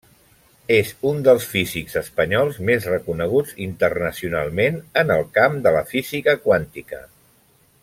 És 0.75 0.93
un 1.09 1.19
dels 1.27 1.45
físics 1.49 1.97
espanyols 2.01 2.57
més 2.69 2.87
reconeguts 2.93 3.53
internacionalment 3.67 4.81
en 5.03 5.15
el 5.17 5.23
camp 5.37 5.61
de 5.69 5.75
la 5.79 5.85
física 5.95 6.37
quàntica. 6.49 7.05